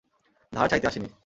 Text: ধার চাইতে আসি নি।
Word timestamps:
ধার 0.53 0.67
চাইতে 0.69 0.87
আসি 0.87 0.99
নি। 0.99 1.09